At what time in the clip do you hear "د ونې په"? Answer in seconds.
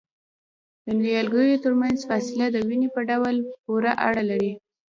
2.51-3.01